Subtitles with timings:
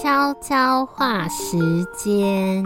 [0.00, 1.58] 悄悄话时
[1.94, 2.64] 间，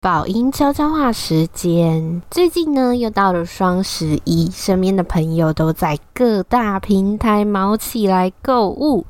[0.00, 2.20] 宝音悄悄话时间。
[2.28, 9.06] 最近呢，又到了双十一，身边的朋友都在各大平台卯起来购物。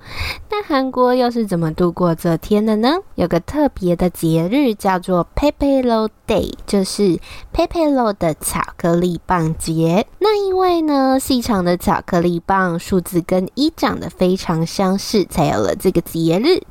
[0.51, 2.99] 那韩国又是怎么度过这天的呢？
[3.15, 7.19] 有个特别的节日叫做 Pepero Day，就是
[7.55, 10.07] Pepero 的巧克力棒节。
[10.19, 16.63] 那因为呢，细长的巧克力棒数字跟一长得非常相似，才有了这个节日。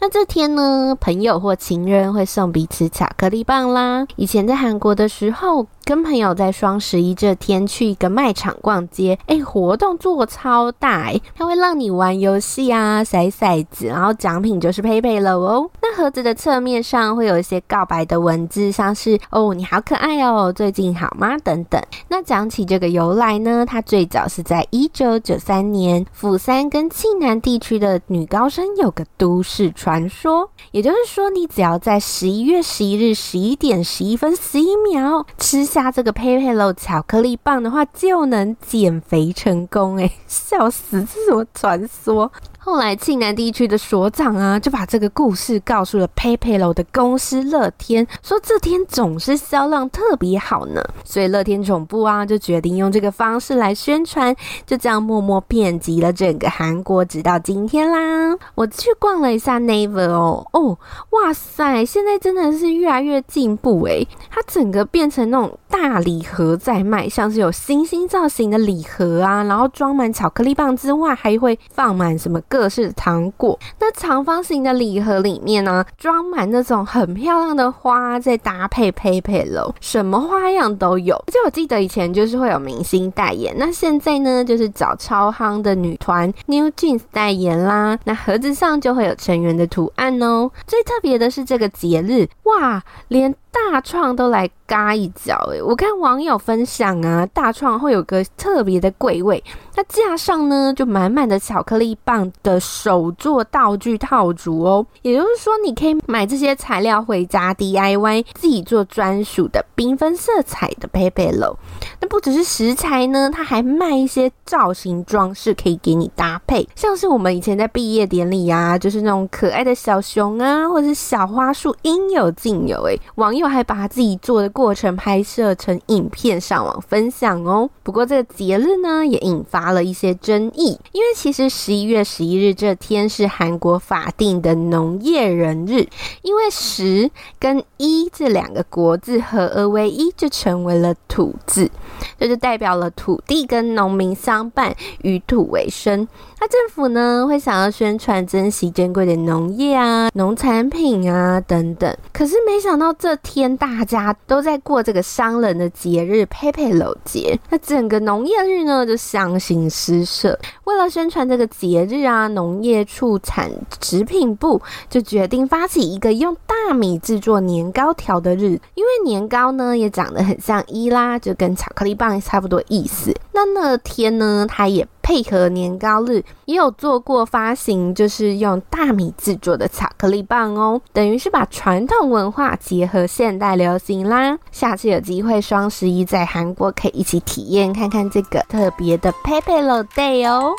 [0.00, 4.06] 那这天呢，朋友或情人会送彼此巧克力棒啦。
[4.16, 15.70] 以前在韩国的时候，跟朋友在双十一这天去一个卖场逛街，哎，活动做超大哎，它会让你玩游戏啊，骰骰子，然后奖品就是佩佩了哦。
[15.96, 21.38] 盒子的侧面上会有一些告白的文字，像是哦你好可爱哦，最近好吗？
[21.38, 21.82] 等等。
[22.08, 35.66] 那讲起这个由来呢，它最早是在一九九三年，釜山跟庆南地区的女高生有个都市传说，也就是说，你只要在十一月十一日十一点十一分十一秒吃。
[35.66, 41.00] 下这个 PayPay 巧克力棒的话，就能减肥成功诶，笑死！
[41.00, 42.30] 这是什么传说？
[42.66, 50.82] 后来庆南地区的所长啊，就把这个故事告诉了 PayPal 的公司乐天，说这天总是销量特别好呢。
[51.04, 54.34] 所以乐天总部啊，就决定用这个方式来宣传，
[54.66, 58.36] 就这样默默遍及了整个韩国，直到今天啦。
[58.56, 60.76] 我去逛了一下 Naver 哦，哦，
[61.10, 81.14] 哇塞，现在真的是越来越进步诶，它整个变成那种大礼盒在卖，像是有星星造型的礼盒啊，然后装满巧克力棒之外，还会放满什么各式糖果，那长方形的礼盒里面呢，装满那种很漂亮的花，再搭配 PayPay 什么花样都有。
[81.14, 87.98] 而且我记得以前就是会有明星代言，那现在呢，就是找超夯的女团 New Jeans 代言啦。
[88.04, 90.50] 那盒子上就会有成员的图案哦。
[90.66, 99.42] 最特别的是这个节日，哇，连大创都来嘎一脚诶，我看网友分享啊，大创会有个特别的柜位，
[99.74, 111.54] 那架上呢就满满的巧克力棒的手作道具套组哦，也就是说你可以买这些材料回家 DIY，自己做专属的缤纷色彩的 PayPay。
[112.00, 123.45] 那不只是食材呢，它还卖一些造型装饰，可以给你搭配，像是我们以前在毕业典礼啊，就是那种可爱的小熊啊，或者是小花束，应有尽有诶，网友。
[123.48, 127.68] 还把自己做的过程拍摄成影片上网分享哦。
[127.82, 135.86] 不过这个节日呢，也引发了一些争议，因为其实十一月十一日这天是韩国法定的农业人日，
[136.22, 141.70] 因为十跟一这两个国字合而为一，就成为了土字，
[142.18, 146.06] 这就代表了土地跟农民相伴，与土为生。
[146.38, 160.38] 那政府呢，会想要宣传珍惜珍贵的农业啊、农产品啊等等，可是没想到这天天大家都在过这个商人的节日 PayPay 节，那整个农业日呢就相形失色。
[160.64, 163.52] 为了宣传这个节日啊，农业畜产
[163.82, 173.14] 食品部就决定发起一个用大米制作年糕条的日，因为年糕呢也长得很像伊拉，就跟巧克力棒差不多意思。
[173.32, 174.88] 那那天呢，它也。
[175.06, 184.36] 配合年糕日，也有做过发行，就是用大米制作的巧克力棒哦，等于是把传统文化结合现代流行啦。
[184.50, 190.52] 下次有机会双十一在韩国可以一起体验看看这个特别的 PayPay Day 哦。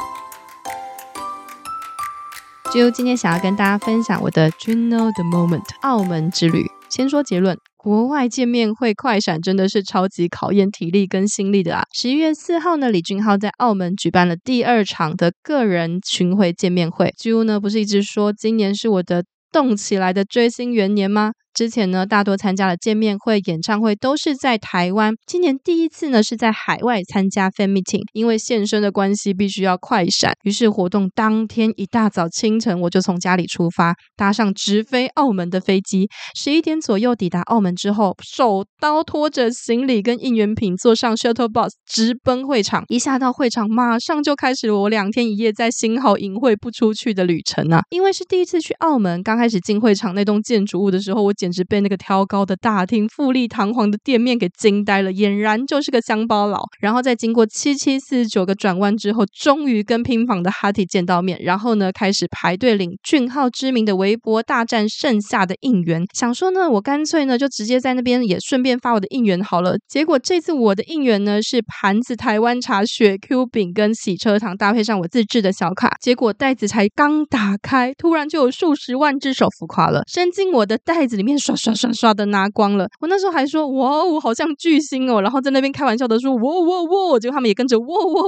[2.73, 6.71] 就今天想要跟大家分享我的 Juno the Moment 澳门之旅。
[6.87, 7.59] 先说结论。
[7.87, 11.83] 国外见面会快闪真的是超级考验体力跟心力的啊！
[11.93, 17.13] 十一月四号呢，李俊浩在澳门举办了第二场的个人巡回见面会。
[17.17, 21.31] Ju 呢，不是一直说今年是我的动起来的追星元年吗？
[21.57, 25.15] 之前呢，大多参加了见面会、演唱会都是在台湾。
[25.25, 30.33] 今年第一次呢，是在海外参加 fan meeting，因为现身的关系，必须要快闪。
[30.43, 36.07] 于是活动当天一大早清晨，我就从家里出发，搭上直飞澳门的飞机。
[36.35, 42.83] 十一点左右抵达澳门之后，手刀拖着行李跟应援品，坐上 shuttle bus 直奔会场。
[42.87, 47.81] 一下到会场，马上就开始了我两天一夜在星豪隐晦不出去的旅程啊！
[47.89, 56.65] 因为是第一次去澳门，刚开始进会场那栋建筑物的时候，我简简直被那个挑高的大厅、富丽堂皇的店面给惊呆了，俨然就是个乡巴佬。
[56.81, 66.03] 然后在经过七七四十九个转弯之后，终于跟拼房的哈提见到面，然后呢，开始排队领俊浩知名的微博大战剩下的应援。
[66.13, 69.77] 想说呢，我干脆呢就直接在那边也顺便发我的应援好了。
[69.87, 75.95] 结果这次我的应援呢是盘子台湾茶、雪 Q 饼跟洗车糖，搭配上我自制的小卡。
[76.01, 82.87] 结果袋子才刚打开，突然就有数十万只手浮夸了，伸进我的袋子里面刷刷刷刷的拿光了。
[82.99, 86.81] 我那时候还说哇，我好像巨星哦，然后在那边开玩笑的说哇哇
[87.13, 88.21] 哇，结果他们也跟着哇哇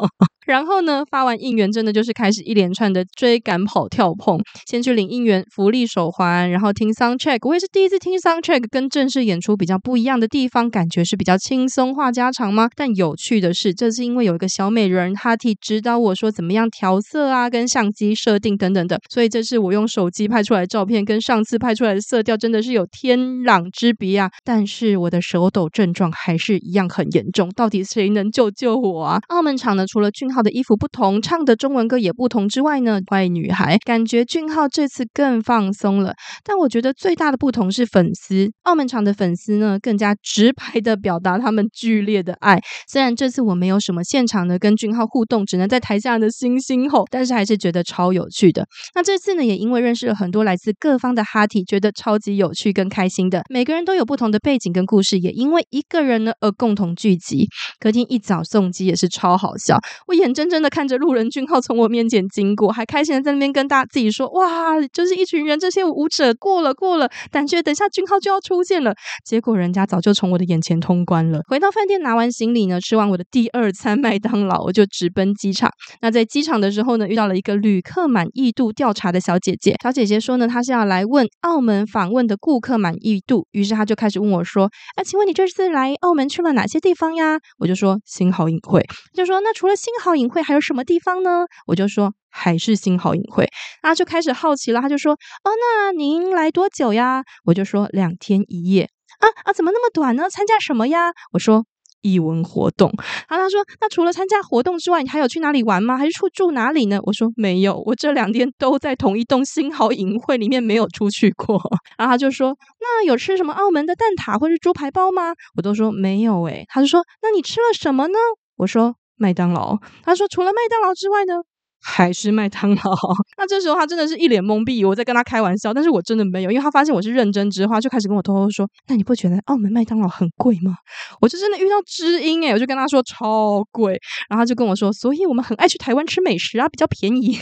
[0.00, 0.08] 哇。
[0.46, 4.40] 然后呢，发完应援，真的就是开始一连串的追赶、跑、跳、碰。
[4.66, 7.38] 先去领应援福利手环，然后听 sound check。
[7.42, 12.68] 我也是第一次听 sound check，跟正式演出比较不一样的地方，感觉是比较轻松话家常吗？
[12.76, 19.00] 但有趣的是，这是因为有一个小美人哈提指导我说怎么样调色啊，跟相机设定等等的。
[19.10, 24.30] 所以这是我用手机拍出来的照片，跟上次拍出来的色调真的是有天壤之别啊！
[24.44, 29.20] 但是我的手抖症状还是一样很严重，到底谁能救救我啊？
[29.28, 36.12] 澳门场呢，除了俊浩昊的衣服不同，唱的中文歌也不同之外呢，坏女孩感觉俊浩这次更放松了。
[36.44, 42.60] 但我觉得最大的不同是粉丝，澳门场的粉丝呢更加直白的表达他们剧烈的爱。
[42.86, 48.66] 虽然这次我没有什么现场的跟俊浩互动，只能在台下的星星吼，但是还是觉得超有趣的。
[48.94, 53.42] 那这次呢，也因为认识了很多来自各方的哈提，觉得超级有趣跟开心的。
[53.48, 57.46] 每个人都有不同的背景跟故事，也因为一个人呢而共同聚集。
[57.80, 60.68] 隔天一早送机也是超好笑，我也眼睁睁的。
[60.68, 68.92] 看着路人俊浩从我面前经过，还开心的在那边跟大家自己说：“哇，就是一群人，这些舞者过了过了，感觉等下俊浩就要出现了。”
[69.24, 71.40] 结果人家早就从我的眼前通关了。
[71.48, 75.70] 回到饭店拿完行李呢，吃完我的第二餐麦当劳，我就直奔机场。
[76.02, 79.76] 那在机场的时候呢，遇到了一个旅客满意度调查的小姐姐。
[79.82, 84.64] 小姐姐说呢，她是要来问澳门访问的顾客满意度，于是她就开始问我说
[84.96, 88.84] ：“啊，请问你这次来澳门去了哪些地方呀？”我就说：“幸好隐晦。”
[89.14, 91.46] 就说：“那除了幸好影会，还有？”什么地方呢？
[91.68, 93.48] 我就说还是星豪影会，
[93.82, 95.12] 他就开始好奇了，他就说
[95.44, 98.90] ：“哦，那您来多久呀？”我就说两天一夜。
[99.20, 100.28] 啊啊，怎么那么短呢？
[100.28, 101.12] 参加什么呀？
[101.32, 101.64] 我说
[102.02, 102.92] 艺文活动。
[103.28, 105.96] 然后他说：“那除了参加活动之外，你还有去哪里玩吗？
[105.96, 111.62] 还是住住哪里呢？”我说：“没有，我这两天都在同一栋星豪影会里面，没有出去过。”
[111.96, 116.64] 然后他就说：“那有吃什么澳门的蛋挞或是猪排包吗？”我都说没有诶。
[116.68, 118.18] 他就说：“那你吃了什么呢？”
[118.58, 118.96] 我说。
[119.16, 121.42] 麦当劳，他说除了麦当劳之外呢？
[121.80, 122.82] 还是麦当劳，
[123.38, 130.74] 那这时候他真的是一脸懵逼，我在跟他开玩笑，但是我真的没有，因为他发现我是认真之后，就开始跟我偷偷说：“那你不觉得澳门麦当劳很贵吗？”
[131.20, 133.92] 我就真的遇到知音诶，我就跟他说超贵，
[134.28, 137.38] 然后他就跟我说：“所以我们很爱去台湾吃美食啊，比较便宜。”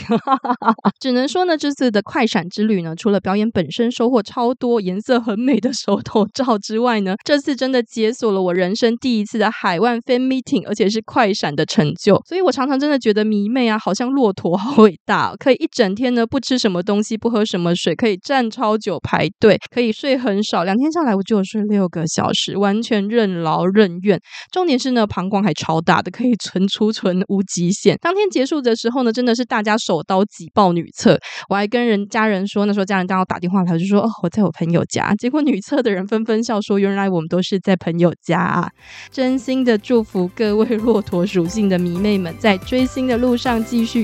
[0.99, 12.21] 只能说呢，这次的快闪之旅呢，除了表演本身收获超多、颜色很美的手头照之外呢，这次真的解锁了我人生第一次的海外 fan meeting，而且是快闪的成就。
[12.27, 20.63] 所以我常常真的觉得迷妹啊，好像骆驼好伟大，可以一整天呢不吃什么东西，不喝什么水，可以站超久排队，可以睡很少。
[20.63, 24.19] 两天下来，我就有睡六个小时，完全任劳任怨。
[24.51, 27.95] 重点是呢，膀胱还超大的，可以存储存无极限。
[28.01, 31.19] 当天结束的时候呢，真的是大家手刀挤爆女厕。
[31.47, 35.13] 我还跟人家人说，那时候家人刚好打电话来，我就说哦，我在我朋友家。
[35.19, 38.67] 结果女厕的人纷纷笑说，原来我们都是在朋友家啊。
[39.11, 44.03] 真心的祝福各位骆驼属性的迷妹们，在追星的路上继续